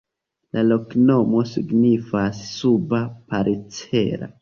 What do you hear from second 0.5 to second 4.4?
La loknomo signifas: suba-parcela.